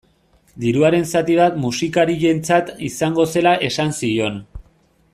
Diruaren 0.63 1.05
zati 1.17 1.35
bat 1.41 1.59
musikarientzat 1.65 2.73
izango 2.91 3.27
zirela 3.35 3.55
esan 3.71 3.95
zion. 4.03 4.43